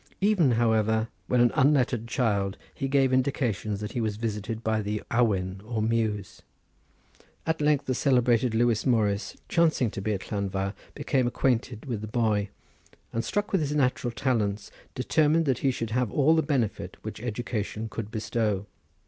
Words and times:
Even, 0.19 0.53
however, 0.53 1.09
when 1.27 1.41
an 1.41 1.51
unlettered 1.53 2.07
child 2.07 2.57
he 2.73 2.87
gave 2.87 3.13
indications 3.13 3.81
that 3.81 3.91
he 3.91 4.01
was 4.01 4.15
visited 4.15 4.63
by 4.63 4.81
the 4.81 5.03
awen 5.11 5.61
or 5.63 5.79
muse. 5.79 6.41
At 7.45 7.61
length 7.61 7.85
the 7.85 7.93
celebrated 7.93 8.55
Lewis 8.55 8.83
Morris 8.83 9.37
chancing 9.47 9.91
to 9.91 10.01
be 10.01 10.11
at 10.11 10.31
Llanfair, 10.31 10.73
became 10.95 11.27
acquainted 11.27 11.85
with 11.85 12.01
the 12.01 12.07
boy, 12.07 12.49
and 13.13 13.23
struck 13.23 13.51
with 13.51 13.61
his 13.61 13.75
natural 13.75 14.09
talents, 14.09 14.71
determined 14.95 15.45
that 15.45 15.59
he 15.59 15.69
should 15.69 15.91
have 15.91 16.09
all 16.11 16.35
the 16.35 16.41
benefit 16.41 16.97
which 17.03 17.21
education 17.21 17.87
could 17.87 18.09
bestow. 18.09 18.65